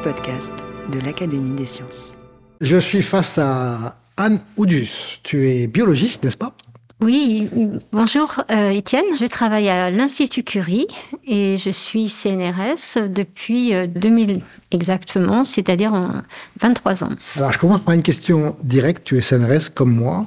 [0.00, 0.52] Le podcast
[0.92, 2.18] de l'Académie des sciences.
[2.60, 5.20] Je suis face à Anne Oudus.
[5.22, 6.54] Tu es biologiste, n'est-ce pas?
[7.02, 7.50] Oui,
[7.92, 9.04] bonjour euh, Étienne.
[9.18, 10.86] Je travaille à l'Institut Curie
[11.26, 16.22] et je suis CNRS depuis euh, 2000 exactement, c'est-à-dire en
[16.60, 17.10] 23 ans.
[17.36, 19.04] Alors, je commence par une question directe.
[19.04, 20.26] Tu es CNRS comme moi,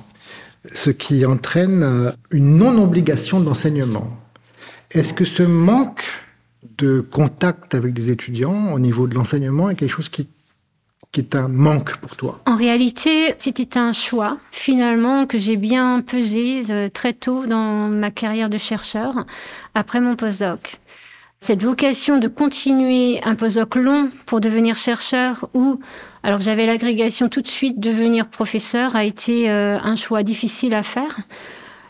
[0.72, 4.08] ce qui entraîne euh, une non-obligation d'enseignement.
[4.92, 6.04] Est-ce que ce manque
[6.78, 10.28] de contact avec des étudiants au niveau de l'enseignement est quelque chose qui,
[11.16, 16.64] est un manque pour toi En réalité, c'était un choix, finalement, que j'ai bien pesé
[16.70, 19.26] euh, très tôt dans ma carrière de chercheur,
[19.76, 20.80] après mon postdoc.
[21.40, 25.80] Cette vocation de continuer un postdoc long pour devenir chercheur ou,
[26.24, 30.74] alors que j'avais l'agrégation tout de suite, devenir professeur, a été euh, un choix difficile
[30.74, 31.20] à faire.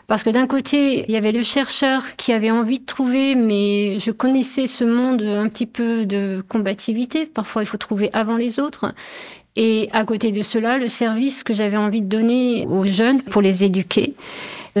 [0.06, 3.98] Parce que d'un côté, il y avait le chercheur qui avait envie de trouver, mais
[3.98, 7.26] je connaissais ce monde un petit peu de combativité.
[7.26, 8.92] Parfois, il faut trouver avant les autres.
[9.56, 13.40] Et à côté de cela, le service que j'avais envie de donner aux jeunes pour
[13.40, 14.14] les éduquer.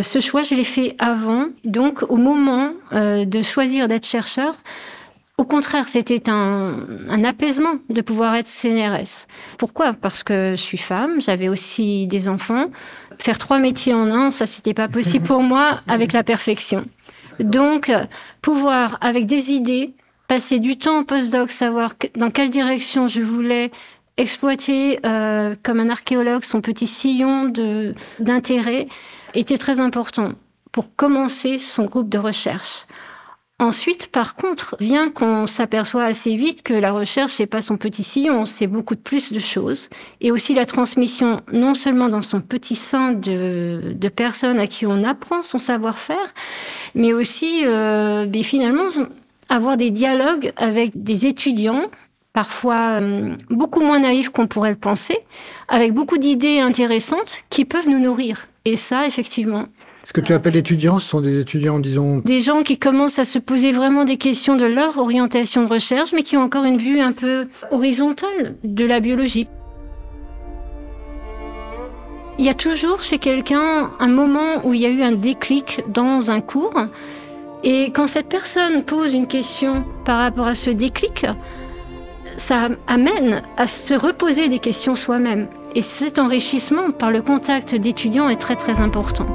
[0.00, 1.46] Ce choix, je l'ai fait avant.
[1.64, 4.56] Donc, au moment euh, de choisir d'être chercheur,
[5.38, 6.76] au contraire, c'était un,
[7.08, 9.26] un, apaisement de pouvoir être CNRS.
[9.58, 9.92] Pourquoi?
[9.92, 12.66] Parce que je suis femme, j'avais aussi des enfants.
[13.18, 16.84] Faire trois métiers en un, ça, c'était pas possible pour moi avec la perfection.
[17.40, 17.90] Donc,
[18.42, 19.94] pouvoir, avec des idées,
[20.28, 23.70] passer du temps au postdoc, savoir dans quelle direction je voulais
[24.16, 27.52] exploiter, euh, comme un archéologue, son petit sillon
[28.20, 28.86] d'intérêt,
[29.34, 30.32] était très important
[30.70, 32.86] pour commencer son groupe de recherche.
[33.60, 38.02] Ensuite, par contre, vient qu'on s'aperçoit assez vite que la recherche, c'est pas son petit
[38.02, 39.90] sillon, c'est beaucoup de plus de choses.
[40.20, 45.04] Et aussi la transmission, non seulement dans son petit sein de, personnes à qui on
[45.04, 46.34] apprend son savoir-faire,
[46.96, 48.88] mais aussi, euh, finalement,
[49.48, 51.86] avoir des dialogues avec des étudiants,
[52.32, 55.16] parfois euh, beaucoup moins naïfs qu'on pourrait le penser,
[55.68, 58.48] avec beaucoup d'idées intéressantes qui peuvent nous nourrir.
[58.64, 59.66] Et ça, effectivement,
[60.04, 62.18] ce que tu appelles étudiants, ce sont des étudiants, disons...
[62.18, 66.12] Des gens qui commencent à se poser vraiment des questions de leur orientation de recherche,
[66.12, 69.48] mais qui ont encore une vue un peu horizontale de la biologie.
[72.38, 75.82] Il y a toujours chez quelqu'un un moment où il y a eu un déclic
[75.88, 76.74] dans un cours.
[77.62, 81.26] Et quand cette personne pose une question par rapport à ce déclic,
[82.36, 85.46] ça amène à se reposer des questions soi-même.
[85.74, 89.26] Et cet enrichissement par le contact d'étudiants est très très important.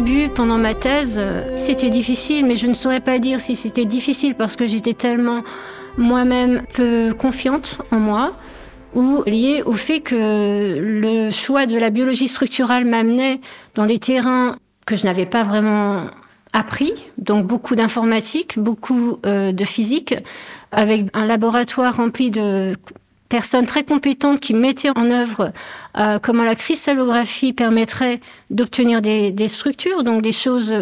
[0.00, 1.20] Début, pendant ma thèse,
[1.56, 5.42] c'était difficile, mais je ne saurais pas dire si c'était difficile parce que j'étais tellement
[5.96, 8.32] moi-même peu confiante en moi
[8.94, 13.40] ou lié au fait que le choix de la biologie structurale m'amenait
[13.74, 14.56] dans des terrains
[14.86, 16.02] que je n'avais pas vraiment
[16.52, 20.14] appris, donc beaucoup d'informatique, beaucoup euh, de physique,
[20.70, 22.76] avec un laboratoire rempli de
[23.28, 25.52] personnes très compétentes qui mettaient en œuvre
[25.96, 30.72] euh, comment la cristallographie permettrait d'obtenir des, des, structures, donc des choses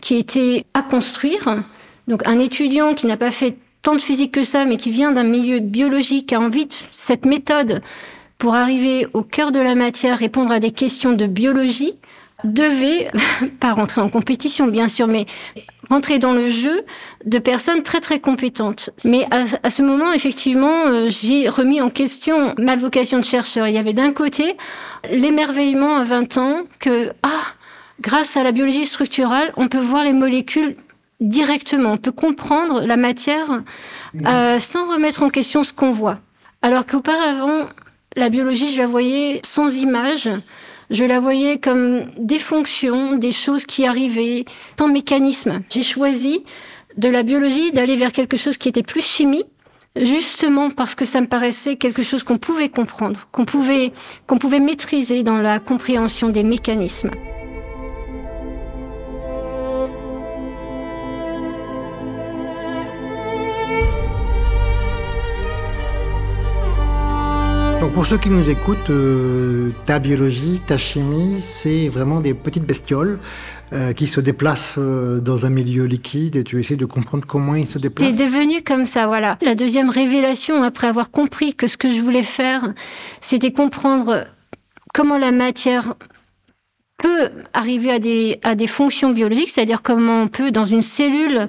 [0.00, 1.62] qui étaient à construire.
[2.08, 5.12] Donc un étudiant qui n'a pas fait tant de physique que ça, mais qui vient
[5.12, 7.82] d'un milieu biologique, a envie de cette méthode
[8.38, 11.94] pour arriver au cœur de la matière, répondre à des questions de biologie,
[12.44, 13.10] devait,
[13.60, 15.26] pas rentrer en compétition bien sûr, mais
[15.88, 16.84] rentrer dans le jeu
[17.24, 18.90] de personnes très très compétentes.
[19.04, 23.68] Mais à, ce moment, effectivement, euh, j'ai remis en question ma vocation de chercheur.
[23.68, 24.56] Il y avait d'un côté
[25.10, 27.42] l'émerveillement à 20 ans que, ah,
[28.00, 30.76] grâce à la biologie structurale, on peut voir les molécules
[31.20, 33.62] directement, on peut comprendre la matière
[34.26, 36.18] euh, sans remettre en question ce qu'on voit.
[36.62, 37.66] Alors qu'auparavant,
[38.16, 40.28] la biologie, je la voyais sans image,
[40.90, 44.44] je la voyais comme des fonctions, des choses qui arrivaient,
[44.78, 45.62] sans mécanisme.
[45.70, 46.44] J'ai choisi
[46.96, 49.44] de la biologie d'aller vers quelque chose qui était plus chimie,
[49.96, 53.92] justement parce que ça me paraissait quelque chose qu'on pouvait comprendre, qu'on pouvait,
[54.26, 57.10] qu'on pouvait maîtriser dans la compréhension des mécanismes.
[67.94, 73.18] Pour ceux qui nous écoutent, euh, ta biologie, ta chimie, c'est vraiment des petites bestioles
[73.72, 77.54] euh, qui se déplacent euh, dans un milieu liquide et tu essaies de comprendre comment
[77.54, 78.08] ils se déplacent.
[78.08, 79.38] C'est devenu comme ça, voilà.
[79.42, 82.72] La deuxième révélation, après avoir compris que ce que je voulais faire,
[83.20, 84.24] c'était comprendre
[84.92, 85.94] comment la matière
[86.98, 91.48] peut arriver à des, à des fonctions biologiques, c'est-à-dire comment on peut, dans une cellule,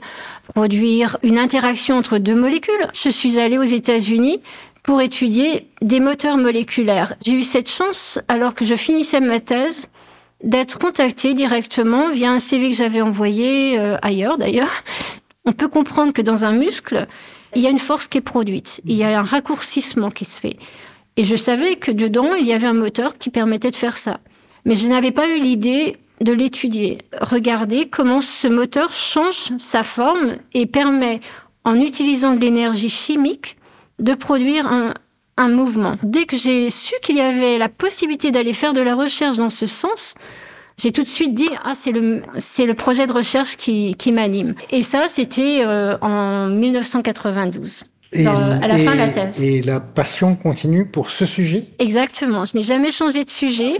[0.53, 2.87] produire une interaction entre deux molécules.
[2.93, 4.41] Je suis allée aux États-Unis
[4.87, 7.13] pour étudier des moteurs moléculaires.
[7.25, 9.89] J'ai eu cette chance, alors que je finissais ma thèse,
[10.43, 14.71] d'être contactée directement via un CV que j'avais envoyé euh, ailleurs d'ailleurs.
[15.43, 17.05] On peut comprendre que dans un muscle,
[17.53, 20.39] il y a une force qui est produite, il y a un raccourcissement qui se
[20.39, 20.55] fait.
[21.17, 24.21] Et je savais que dedans, il y avait un moteur qui permettait de faire ça.
[24.63, 26.99] Mais je n'avais pas eu l'idée de l'étudier.
[27.19, 31.19] Regarder comment ce moteur change sa forme et permet,
[31.65, 33.56] en utilisant de l'énergie chimique,
[33.99, 34.93] de produire un,
[35.49, 35.95] mouvement.
[36.01, 39.51] Dès que j'ai su qu'il y avait la possibilité d'aller faire de la recherche dans
[39.51, 40.15] ce sens,
[40.81, 44.11] j'ai tout de suite dit ah c'est le c'est le projet de recherche qui, qui
[44.11, 44.55] m'anime.
[44.71, 47.83] Et ça c'était euh, en 1992.
[48.15, 49.43] à la fin de la thèse.
[49.43, 51.65] Et la passion continue pour ce sujet?
[51.77, 52.45] Exactement.
[52.45, 53.77] Je n'ai jamais changé de sujet.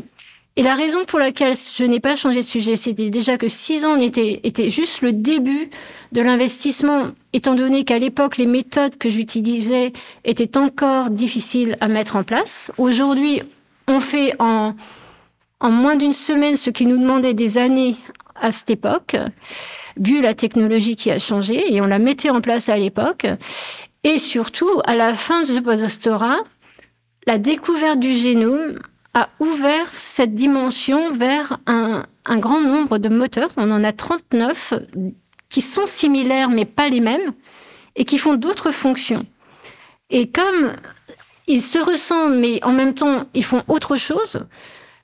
[0.57, 3.85] Et la raison pour laquelle je n'ai pas changé de sujet, c'était déjà que six
[3.85, 5.69] ans était, était juste le début
[6.11, 9.93] de l'investissement, étant donné qu'à l'époque, les méthodes que j'utilisais
[10.25, 12.71] étaient encore difficiles à mettre en place.
[12.79, 13.43] Aujourd'hui,
[13.87, 14.73] on fait en,
[15.59, 17.95] en moins d'une semaine ce qui nous demandait des années
[18.33, 19.15] à cette époque,
[19.95, 23.27] vu la technologie qui a changé, et on la mettait en place à l'époque.
[24.03, 26.39] Et surtout, à la fin de ce postdoctorat,
[27.27, 28.79] la découverte du génome
[29.17, 32.05] a ouvert cette dimension vers un,
[32.37, 33.49] grand nombre de moteurs.
[33.57, 34.73] On en a 39
[35.49, 37.33] qui sont similaires mais pas les mêmes
[37.95, 39.25] et qui font d'autres fonctions.
[40.11, 40.73] Et comme
[41.47, 44.45] ils se ressemblent mais en même temps ils font autre chose,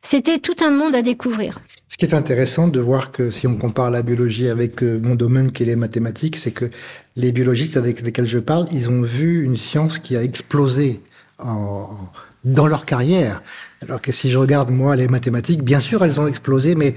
[0.04, 1.60] c'était tout un monde à découvrir.
[1.88, 5.16] Ce qui est intéressant de voir que si on compare la biologie avec euh, mon
[5.16, 6.70] domaine qui est les mathématiques, c'est que
[7.16, 11.02] les biologistes avec lesquels je parle, ils ont vu une science qui a explosé
[12.46, 13.42] dans leur carrière.
[13.82, 16.96] Alors que si je regarde, moi, les mathématiques, bien sûr, elles ont explosé, mais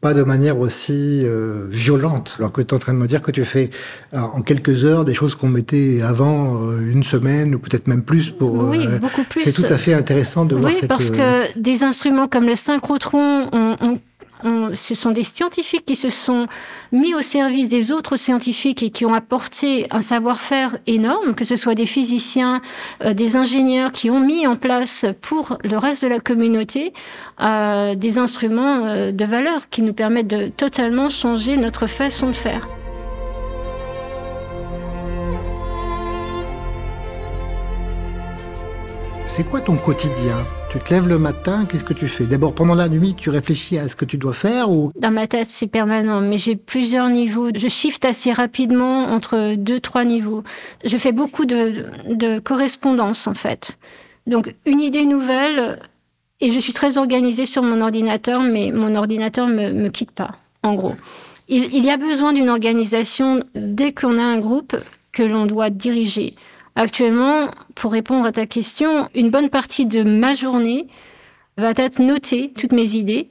[0.00, 2.36] pas de manière aussi euh, violente.
[2.38, 3.70] Alors que tu es en train de me dire que tu fais
[4.14, 8.02] euh, en quelques heures des choses qu'on mettait avant euh, une semaine ou peut-être même
[8.02, 8.54] plus pour.
[8.68, 9.40] oui, beaucoup plus.
[9.40, 10.82] C'est tout à fait intéressant de voir cette.
[10.82, 13.48] Oui, parce que des instruments comme le synchrotron
[14.42, 16.46] ce sont des scientifiques qui se sont
[16.92, 21.56] mis au service des autres scientifiques et qui ont apporté un savoir-faire énorme, que ce
[21.56, 22.60] soit des physiciens,
[23.04, 26.92] euh, des ingénieurs qui ont mis en place pour le reste de la communauté
[27.40, 32.32] euh, des instruments euh, de valeur qui nous permettent de totalement changer notre façon de
[32.32, 32.68] faire.
[39.26, 40.46] C'est quoi ton quotidien?
[40.70, 42.26] Tu te lèves le matin, qu'est-ce que tu fais?
[42.26, 44.92] D'abord, pendant la nuit, tu réfléchis à ce que tu dois faire ou?
[44.96, 47.48] Dans ma tête, c'est permanent, mais j'ai plusieurs niveaux.
[47.54, 50.42] Je shift assez rapidement entre deux, trois niveaux.
[50.84, 53.78] Je fais beaucoup de, de correspondance, en fait.
[54.26, 55.78] Donc, une idée nouvelle,
[56.40, 60.32] et je suis très organisée sur mon ordinateur, mais mon ordinateur ne me, quitte pas,
[60.62, 60.96] en gros.
[61.48, 64.76] Il y a besoin d'une organisation dès qu'on a un groupe
[65.12, 66.34] que l'on doit diriger.
[66.78, 70.86] Actuellement, pour répondre à ta question, une bonne partie de ma journée
[71.56, 73.30] va être notée, toutes mes idées.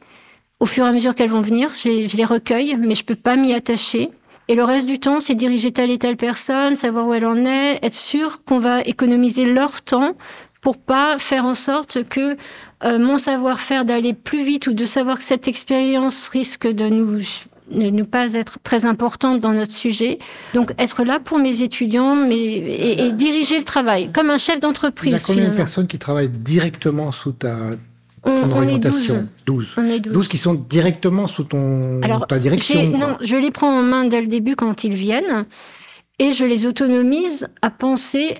[0.60, 3.15] Au fur et à mesure qu'elles vont venir, je les recueille, mais je ne peux
[3.15, 4.10] pas m'y attacher.
[4.50, 7.45] Et le reste du temps, c'est diriger telle et telle personne, savoir où elle en
[7.45, 10.17] est, être sûr qu'on va économiser leur temps
[10.60, 12.36] pour pas faire en sorte que
[12.83, 17.21] euh, mon savoir-faire d'aller plus vite ou de savoir que cette expérience risque de nous
[17.71, 20.19] ne, pas être très importante dans notre sujet.
[20.53, 25.13] Donc être là pour mes étudiants mais, et, diriger le travail, comme un chef d'entreprise.
[25.13, 27.55] Il y a combien de personnes qui travaillent directement sous ta
[28.24, 29.75] on, orientation 12.
[29.77, 30.27] On est 12.
[30.27, 32.89] qui sont directement sous ton, ta direction.
[32.89, 35.45] Non, je les prends en main dès le début quand ils viennent
[36.19, 38.36] et je les autonomise à penser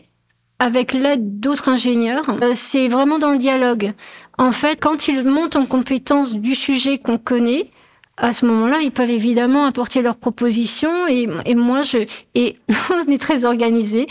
[0.60, 2.30] avec l'aide d'autres ingénieurs.
[2.42, 3.94] Euh, c'est vraiment dans le dialogue.
[4.38, 7.70] En fait, quand ils montent en compétence du sujet qu'on connaît,
[8.18, 12.00] à ce moment-là, ils peuvent évidemment apporter leurs propositions et, moi, je,
[12.36, 12.58] et
[12.90, 14.08] on est très organisé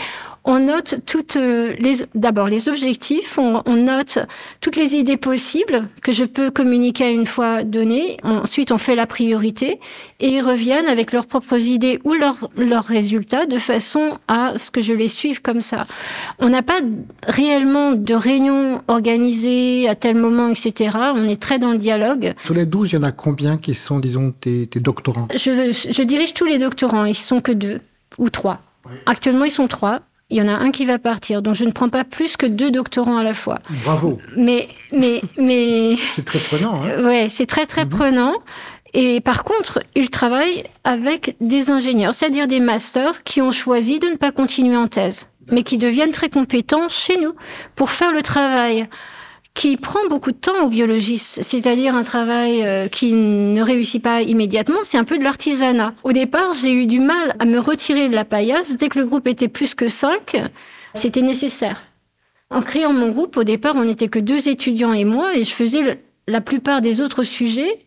[0.47, 4.19] on note toutes euh, les, d'abord les objectifs, on, note
[4.61, 8.17] toutes les idées possibles que je peux communiquer à une fois données.
[8.23, 9.77] Ensuite, on fait la priorité
[10.21, 14.71] et ils reviennent avec leurs propres idées ou leurs, leurs résultats de façon à ce
[14.71, 15.85] que je les suive comme ça.
[16.39, 16.79] On n'a pas
[17.27, 20.91] réellement de réunion organisée à tel moment, etc.
[21.13, 22.33] On est très dans le dialogue.
[22.45, 25.27] Sur les 12, il y en a combien qui sont, disons, tes, tes doctorants?
[25.35, 27.03] Je, je dirige tous les doctorants.
[27.03, 27.79] Ils sont que deux
[28.17, 28.61] ou trois.
[29.05, 29.99] Actuellement, ils sont trois.
[30.29, 31.41] Il y en a un qui va partir.
[31.41, 33.59] Donc je ne prends pas plus que deux doctorants à la fois.
[33.83, 34.19] Bravo.
[34.35, 35.95] Mais, mais, mais.
[36.13, 36.83] c'est très prenant.
[36.83, 37.91] Hein ouais, c'est très très mhm.
[37.91, 38.33] prenant.
[38.93, 44.07] Et par contre, ils travaillent avec des ingénieurs, c'est-à-dire des masters qui ont choisi de
[44.07, 47.33] ne pas continuer en thèse, mais qui deviennent très compétents chez nous
[47.75, 48.87] pour faire le travail
[49.57, 54.21] qui prend beaucoup de temps aux biologistes, c'est-à-dire un travail euh, qui ne réussit pas
[54.21, 55.95] immédiatement, c'est un peu de l'artisanat.
[56.03, 58.77] Au départ, j'ai eu du mal à me retirer de la paillasse.
[58.77, 60.37] Dès que le groupe était plus que cinq,
[60.93, 61.81] c'était nécessaire.
[62.51, 65.51] En créant mon groupe, au départ, on n'était que deux étudiants et moi, et je
[65.51, 67.79] faisais la plupart des autres sujets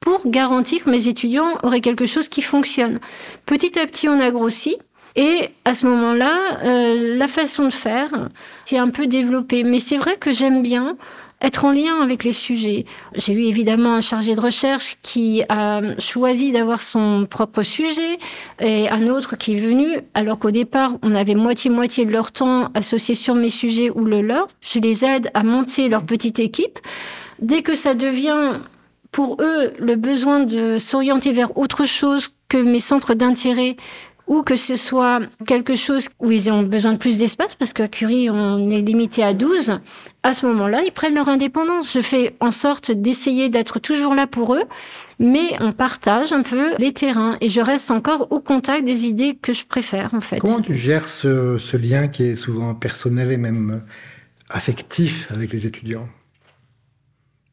[0.00, 3.00] pour garantir que mes étudiants auraient quelque chose qui fonctionne.
[3.46, 4.76] Petit à petit, on a grossi.
[5.16, 8.10] Et à ce moment-là, euh, la façon de faire
[8.64, 9.62] s'est un peu développée.
[9.62, 10.96] Mais c'est vrai que j'aime bien
[11.40, 12.86] être en lien avec les sujets.
[13.14, 18.18] J'ai eu évidemment un chargé de recherche qui a choisi d'avoir son propre sujet
[18.60, 22.70] et un autre qui est venu, alors qu'au départ, on avait moitié-moitié de leur temps
[22.74, 24.48] associé sur mes sujets ou le leur.
[24.62, 26.78] Je les aide à monter leur petite équipe.
[27.40, 28.60] Dès que ça devient
[29.12, 33.76] pour eux le besoin de s'orienter vers autre chose que mes centres d'intérêt,
[34.26, 37.88] ou que ce soit quelque chose où ils ont besoin de plus d'espace, parce qu'à
[37.88, 39.80] Curie, on est limité à 12,
[40.22, 41.92] à ce moment-là, ils prennent leur indépendance.
[41.92, 44.62] Je fais en sorte d'essayer d'être toujours là pour eux,
[45.18, 49.36] mais on partage un peu les terrains et je reste encore au contact des idées
[49.40, 50.38] que je préfère, en fait.
[50.38, 53.82] Comment tu gères ce, ce lien qui est souvent personnel et même
[54.48, 56.08] affectif avec les étudiants?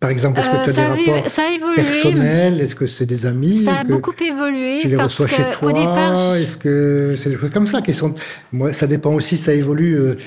[0.02, 1.76] Par exemple, est-ce que euh, tu as des rapports ça a évolué.
[1.76, 2.60] personnels?
[2.60, 3.56] Est-ce que c'est des amis?
[3.56, 4.80] Ça a beaucoup évolué.
[4.82, 7.94] Tu les reçois chez toi au départ, Est-ce que c'est des choses comme ça qui
[7.94, 8.14] sont
[8.52, 9.38] Moi, ça dépend aussi.
[9.38, 9.96] Ça évolue.
[9.96, 10.18] Euh,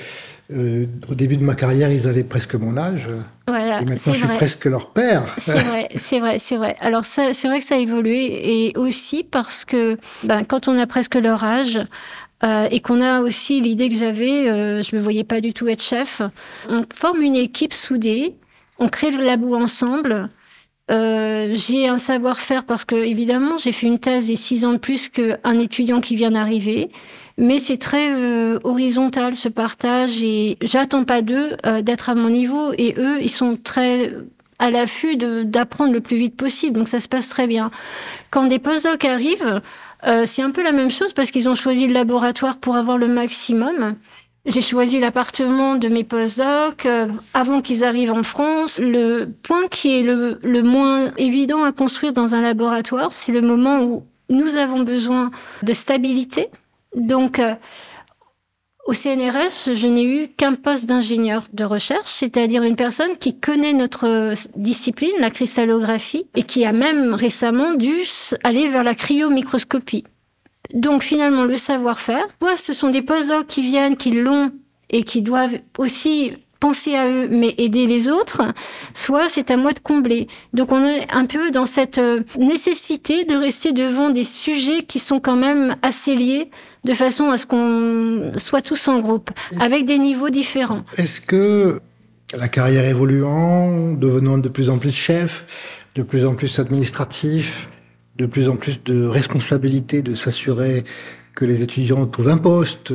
[0.53, 3.09] euh, au début de ma carrière, ils avaient presque mon âge.
[3.47, 5.23] Voilà, et maintenant, je suis presque leur père.
[5.39, 6.75] C'est vrai, c'est vrai, c'est vrai.
[6.81, 8.67] Alors, c'est vrai que ça a évolué.
[8.67, 11.79] Et aussi parce que ben, quand on a presque leur âge,
[12.43, 15.67] euh, et qu'on a aussi l'idée que j'avais, euh, je me voyais pas du tout
[15.67, 16.21] être chef.
[16.69, 18.35] On forme une équipe soudée
[18.79, 20.29] on crée le labo ensemble.
[20.91, 24.77] Euh, j'ai un savoir-faire parce que évidemment j'ai fait une thèse et six ans de
[24.77, 26.91] plus qu'un étudiant qui vient d'arriver,
[27.39, 32.29] mais c'est très euh, horizontal ce partage et j'attends pas d'eux euh, d'être à mon
[32.29, 34.13] niveau et eux ils sont très
[34.59, 37.71] à l'affût d'apprendre le plus vite possible donc ça se passe très bien.
[38.29, 39.61] Quand des postdocs arrivent,
[40.25, 43.07] c'est un peu la même chose parce qu'ils ont choisi le laboratoire pour avoir le
[43.07, 43.95] maximum.
[44.45, 48.79] J'ai choisi l'appartement de mes postdocs euh, avant qu'ils arrivent en France.
[48.79, 53.81] Le point qui est le, moins évident à construire dans un laboratoire, c'est le moment
[53.81, 55.31] où nous avons besoin
[55.63, 56.49] de stabilité.
[56.95, 57.55] Donc, euh,
[58.85, 63.73] au CNRS, je n'ai eu qu'un poste d'ingénieur de recherche, c'est-à-dire une personne qui connaît
[63.73, 67.95] notre discipline, la cristallographie, et qui a même récemment dû
[68.43, 70.03] aller vers la cryomicroscopie.
[70.73, 74.51] Donc finalement, le savoir-faire, soit ce sont des postdocs qui viennent, qui l'ont
[74.89, 78.41] et qui doivent aussi penser à eux, mais aider les autres,
[78.93, 80.27] soit c'est à moi de combler.
[80.53, 84.99] Donc on est un peu dans cette euh, nécessité de rester devant des sujets qui
[84.99, 86.49] sont quand même assez liés,
[86.83, 89.29] de façon à ce qu'on soit tous en groupe,
[89.59, 90.83] avec des niveaux différents.
[90.97, 91.79] Est-ce que
[92.33, 95.45] la carrière évoluant, devenant de plus en plus chef,
[95.95, 97.67] de plus en plus administratif,
[98.15, 100.83] de plus en plus de responsabilité de s'assurer
[101.35, 102.93] que les étudiants trouvent un poste.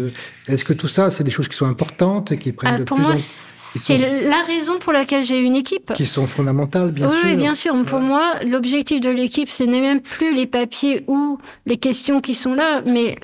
[0.48, 2.84] Est-ce que tout ça, c'est des choses qui sont importantes et qui prennent ah, de
[2.84, 5.92] pour plus moi, en c'est la raison pour laquelle j'ai une équipe.
[5.94, 7.24] Qui sont fondamentales, bien oui, sûr.
[7.24, 7.84] Oui, bien sûr.
[7.84, 12.34] Pour moi, l'objectif de l'équipe, ce n'est même plus les papiers ou les questions qui
[12.34, 13.16] sont là, mais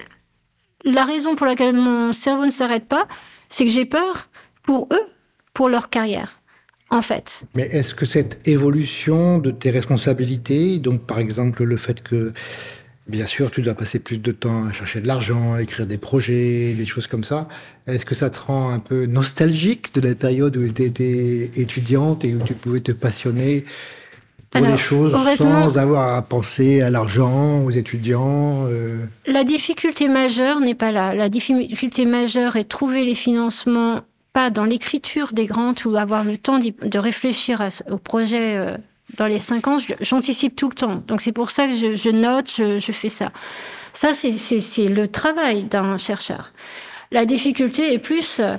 [0.84, 3.08] la raison pour laquelle mon cerveau ne s'arrête pas,
[3.48, 4.28] c'est que j'ai peur
[4.62, 5.06] pour eux,
[5.52, 6.40] pour leur carrière
[6.90, 7.42] en fait.
[7.54, 12.32] Mais est-ce que cette évolution de tes responsabilités, donc par exemple le fait que,
[13.08, 15.98] bien sûr, tu dois passer plus de temps à chercher de l'argent, à écrire des
[15.98, 17.48] projets, des choses comme ça,
[17.86, 22.24] est-ce que ça te rend un peu nostalgique de la période où tu étais étudiante
[22.24, 23.64] et où tu pouvais te passionner
[24.50, 29.04] pour les choses sans avoir à penser à l'argent, aux étudiants euh?
[29.26, 31.14] La difficulté majeure n'est pas là.
[31.14, 34.02] La difficulté majeure est de trouver les financements
[34.36, 38.76] pas dans l'écriture des grandes ou avoir le temps de réfléchir au projet euh,
[39.16, 41.02] dans les cinq ans, j'anticipe tout le temps.
[41.06, 43.32] Donc c'est pour ça que je, note, je, fais ça.
[43.94, 46.52] Ça, c'est le travail d'un chercheur.
[47.12, 48.58] La difficulté est plus, euh,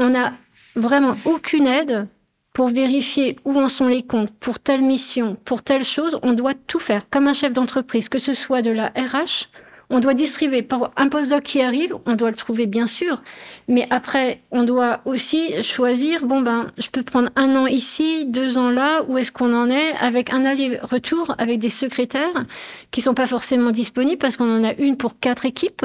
[0.00, 0.32] on n'a
[0.74, 2.08] vraiment aucune aide
[2.52, 6.54] pour vérifier où en sont les comptes, pour telle mission, pour telle chose, on doit
[6.66, 9.46] tout faire, comme un chef d'entreprise, que ce soit de la RH
[9.92, 10.66] on doit distribuer.
[10.96, 13.22] Un postdoc qui arrive, on doit le trouver bien sûr,
[13.68, 18.56] mais après, on doit aussi choisir, bon ben, je peux prendre un an ici, deux
[18.56, 22.44] ans là, où est-ce qu'on en est, avec un aller-retour, avec des secrétaires
[22.90, 25.84] qui sont pas forcément disponibles parce qu'on en a une pour quatre équipes.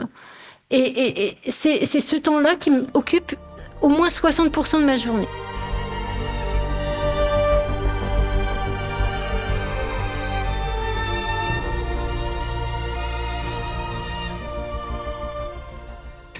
[0.71, 3.35] Et, c'est ce temps-là qui m'occupe
[3.81, 5.27] au moins 60% de ma journée.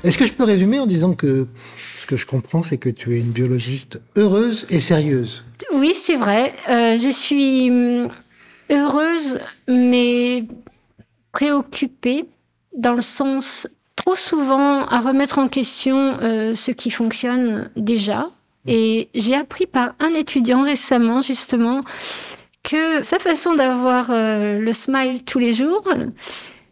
[0.04, 1.48] Est-ce que je peux résumer en disant que
[2.02, 5.44] ce que je comprends, c'est que tu es une biologiste heureuse et sérieuse?
[5.74, 6.54] Oui, c'est vrai.
[6.70, 8.10] Euh, je suis hum,
[8.70, 10.46] heureuse, mais
[11.32, 12.26] préoccupée
[12.76, 18.30] dans le sens trop souvent à remettre en question euh, ce qui fonctionne déjà.
[18.68, 21.84] Et j'ai appris par un étudiant récemment, justement,
[22.64, 25.84] que sa façon d'avoir euh, le smile tous les jours,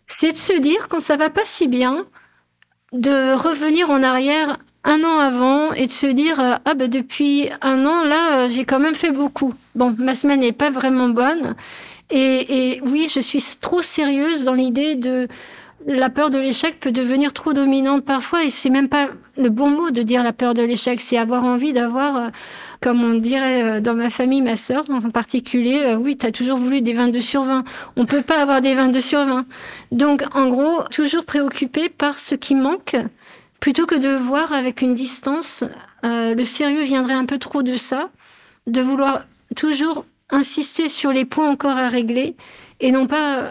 [0.05, 2.05] c'est de se dire quand ça va pas si bien,
[2.95, 7.49] de revenir en arrière un an avant et de se dire euh, ah ben depuis
[7.61, 9.53] un an là j'ai quand même fait beaucoup.
[9.75, 11.55] Bon, ma semaine n'est pas vraiment bonne.
[12.09, 15.27] Et, et oui je suis trop sérieuse dans l'idée de
[15.85, 18.43] la peur de l'échec peut devenir trop dominante parfois.
[18.43, 21.43] Et c'est même pas le bon mot de dire la peur de l'échec, c'est avoir
[21.43, 22.29] envie d'avoir, euh,
[22.81, 26.31] comme on dirait euh, dans ma famille, ma sœur en particulier, euh, oui, tu as
[26.31, 27.63] toujours voulu des 22 sur 20.
[27.95, 29.45] On peut pas avoir des 22 sur 20.
[29.91, 32.95] Donc, en gros, toujours préoccupé par ce qui manque,
[33.59, 35.63] plutôt que de voir avec une distance,
[36.03, 38.09] le sérieux viendrait un peu trop de ça,
[38.67, 42.35] de vouloir toujours insister sur les points encore à régler
[42.79, 43.49] et non pas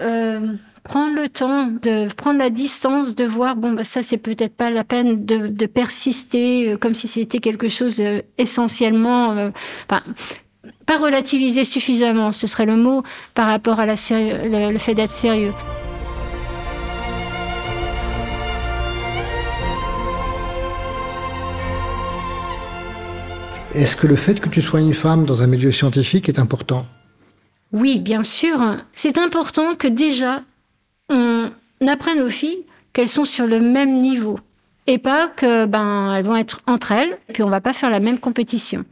[0.84, 4.70] prendre le temps de prendre la distance, de voir bon bah ça c'est peut-être pas
[4.70, 9.50] la peine de, de persister euh, comme si c'était quelque chose euh, essentiellement, euh,
[9.88, 10.02] enfin,
[10.84, 13.02] pas relativiser suffisamment, ce serait le mot
[13.34, 15.52] par rapport à la le, le fait d'être sérieux.
[23.72, 26.86] Est-ce que le fait que tu sois une femme dans un milieu scientifique est important?
[27.72, 28.60] Oui, bien sûr.
[28.94, 30.42] C'est important que déjà
[31.14, 34.38] on apprenne aux filles qu'elles sont sur le même niveau
[34.86, 38.00] et pas que ben elles vont être entre elles puis on va pas faire la
[38.00, 38.84] même compétition.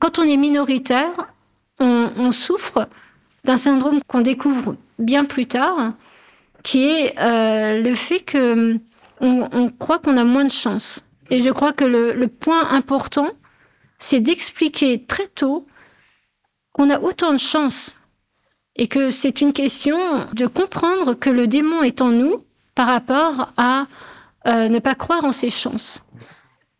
[0.00, 1.10] Quand on est minoritaire,
[1.78, 2.88] on, souffre
[3.44, 5.94] d'un syndrome qu'on découvre bien plus tard,
[6.62, 8.76] qui est euh, le fait que
[9.20, 11.04] on, croit qu'on a moins de chance.
[11.30, 13.28] Et je crois que le point important,
[13.98, 15.66] c'est d'expliquer très tôt
[16.72, 17.99] qu'on a autant de chance
[18.80, 19.98] et que c'est une question
[20.32, 22.42] de comprendre que le démon est en nous
[22.74, 23.86] par rapport à
[24.46, 26.02] euh, ne pas croire en ses chances.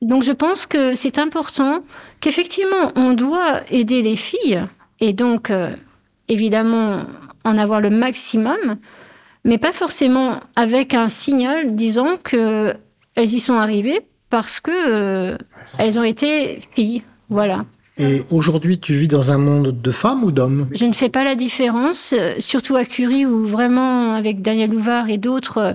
[0.01, 1.85] Donc je pense que c'est important
[2.21, 4.63] qu'effectivement on doit aider les filles
[4.99, 5.77] et donc euh,
[6.29, 7.03] évidemment
[7.45, 8.79] en avoir le maximum,
[9.45, 12.75] mais pas forcément avec un signal disant que
[13.15, 15.37] elles y sont arrivées parce que euh,
[15.77, 17.03] elles ont été filles.
[17.29, 17.67] Voilà.
[18.01, 20.67] Et aujourd'hui, tu vis dans un monde de femmes ou d'hommes?
[20.73, 25.11] Je ne fais pas la différence, euh, surtout à Curie où vraiment, avec Daniel Louvard
[25.11, 25.73] et d'autres, euh,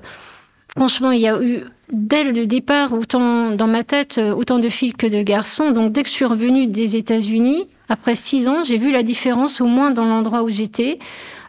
[0.75, 1.59] franchement, il y a eu
[1.93, 5.69] dès le départ, autant dans ma tête, euh, autant de filles que de garçons.
[5.69, 9.61] Donc dès que je suis revenue des États-Unis, après six ans, j'ai vu la différence,
[9.61, 10.97] au moins dans l'endroit où j'étais,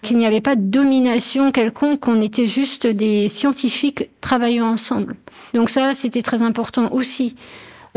[0.03, 5.17] qu'il n'y avait pas de domination quelconque, qu'on était juste des scientifiques travaillant ensemble.
[5.55, 7.35] Donc ça, c'était très important aussi.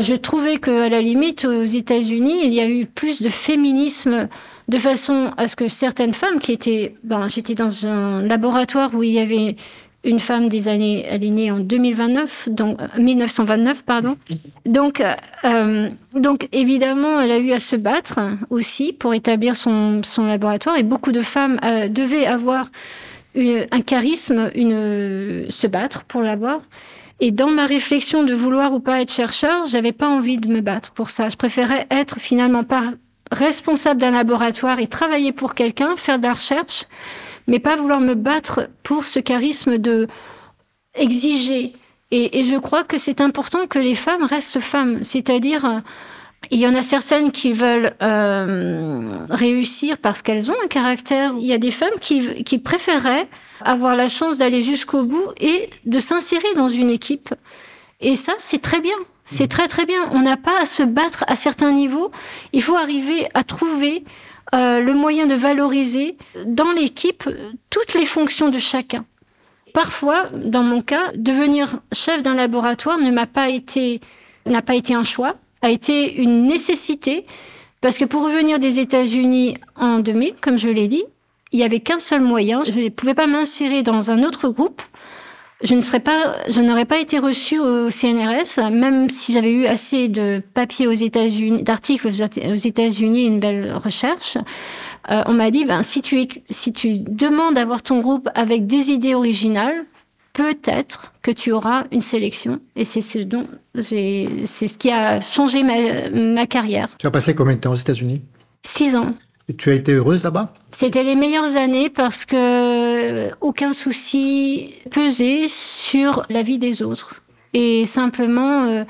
[0.00, 4.28] Je trouvais qu'à la limite, aux États-Unis, il y a eu plus de féminisme
[4.68, 6.94] de façon à ce que certaines femmes qui étaient...
[7.04, 9.56] Ben, J'étais dans un laboratoire où il y avait
[10.04, 11.04] une femme des années...
[11.06, 14.16] Elle est née en 2029, donc 1929, euh, pardon.
[14.64, 15.02] Donc,
[15.44, 20.78] euh, donc évidemment, elle a eu à se battre aussi pour établir son, son laboratoire
[20.78, 22.70] et beaucoup de femmes euh, devaient avoir
[23.36, 26.62] un charisme, une, se battre pour l'avoir.
[27.20, 30.62] Et dans ma réflexion de vouloir ou pas être chercheur, j'avais pas envie de me
[30.62, 31.28] battre pour ça.
[31.28, 32.92] Je préférais être finalement pas
[33.30, 36.86] responsable d'un laboratoire et travailler pour quelqu'un, faire de la recherche,
[37.46, 40.08] mais pas vouloir me battre pour ce charisme de
[40.94, 41.74] exiger.
[42.10, 45.82] Et, je crois que c'est important que les femmes restent femmes, c'est-à-dire
[46.50, 51.34] il y en a certaines qui veulent euh, réussir parce qu'elles ont un caractère.
[51.38, 53.28] Il y a des femmes qui, qui préféraient
[53.64, 57.34] avoir la chance d'aller jusqu'au bout et de s'insérer dans une équipe.
[58.00, 58.96] Et ça, c'est très bien.
[59.24, 60.08] C'est très très bien.
[60.12, 62.10] On n'a pas à se battre à certains niveaux.
[62.52, 64.04] Il faut arriver à trouver
[64.54, 67.28] euh, le moyen de valoriser dans l'équipe
[67.68, 69.04] toutes les fonctions de chacun.
[69.72, 74.00] Parfois, dans mon cas, devenir chef d'un laboratoire ne m'a pas été
[74.46, 77.26] n'a pas été un choix, a été une nécessité
[77.80, 81.04] parce que pour revenir des États-Unis en 2000, comme je l'ai dit,
[81.52, 82.62] il n'y avait qu'un seul moyen.
[82.62, 84.82] Je ne pouvais pas m'insérer dans un autre groupe.
[85.62, 89.66] Je ne serais pas, je n'aurais pas été reçue au CNRS, même si j'avais eu
[89.66, 94.38] assez de papiers aux États-Unis, d'articles aux États-Unis, une belle recherche.
[95.10, 98.90] Euh, on m'a dit, ben, si tu, si tu demandes d'avoir ton groupe avec des
[98.90, 99.84] idées originales,
[100.32, 102.60] peut-être que tu auras une sélection.
[102.76, 106.88] Et c'est ce dont c'est ce qui a changé ma, ma carrière.
[106.98, 108.22] Tu as passé combien de temps aux États-Unis?
[108.62, 109.14] Six ans.
[109.50, 110.54] Et tu as été heureuse là-bas?
[110.70, 117.16] C'était les meilleures années parce que aucun souci pesait sur la vie des autres.
[117.52, 118.84] Et simplement euh,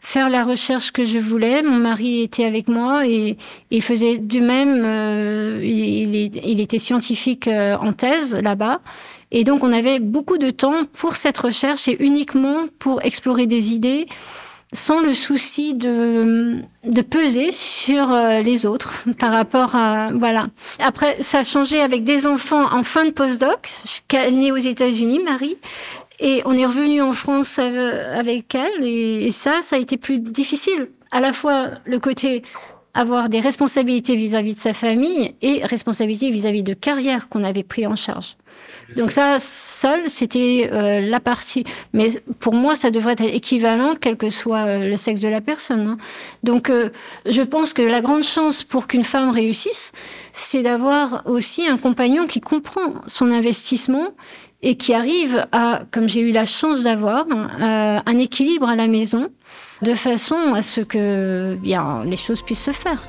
[0.00, 1.60] faire la recherche que je voulais.
[1.62, 3.36] Mon mari était avec moi et
[3.72, 4.80] il faisait du même.
[4.84, 8.80] Euh, il, était scientifique euh, en thèse là-bas.
[9.32, 13.72] Et donc on avait beaucoup de temps pour cette recherche et uniquement pour explorer des
[13.72, 14.06] idées
[14.72, 16.62] sans le souci de,
[17.10, 20.48] peser sur euh, les autres par rapport à voilà.
[20.80, 23.70] Après, ça a changé avec des enfants en fin de postdoc,
[24.12, 25.56] née aux États-Unis, Marie,
[26.18, 30.18] et on est revenu en France euh, avec elle, et, ça, ça a été plus
[30.18, 30.88] difficile.
[31.10, 32.42] À la fois le côté
[32.94, 37.86] avoir des responsabilités vis-à-vis de sa famille et responsabilités vis-à-vis de carrière qu'on avait pris
[37.86, 38.36] en charge.
[38.94, 41.64] Donc ça, seul, c'était euh, la partie.
[41.92, 45.40] Mais pour moi, ça devrait être équivalent, quel que soit euh, le sexe de la
[45.40, 45.88] personne.
[45.88, 45.96] Hein.
[46.44, 46.90] Donc euh,
[47.28, 49.92] je pense que la grande chance pour qu'une femme réussisse,
[50.32, 54.06] c'est d'avoir aussi un compagnon qui comprend son investissement
[54.62, 57.26] et qui arrive à, comme j'ai eu la chance d'avoir,
[57.60, 59.28] un équilibre à la maison,
[59.82, 63.06] de façon à ce que bien les choses puissent se faire.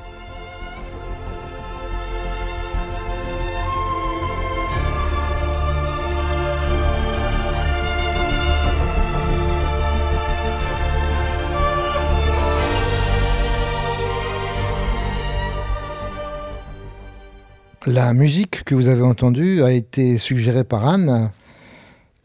[17.90, 21.30] La musique que vous avez entendue a été suggérée par Anne.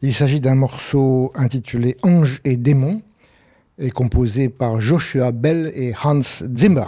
[0.02, 3.02] Il s'agit d'un morceau intitulé Ange et démon
[3.80, 6.20] et composé par Joshua Bell et Hans
[6.54, 6.84] Zimmer.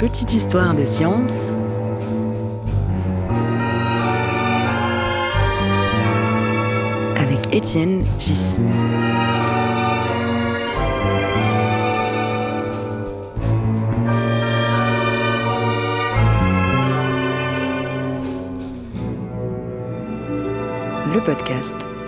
[0.00, 1.54] Petite histoire de science.
[7.16, 8.58] Avec Étienne Gis.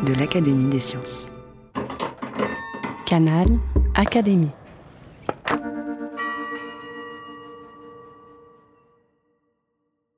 [0.07, 1.33] De l'Académie des sciences.
[3.07, 3.49] Canal
[3.95, 4.51] Académie.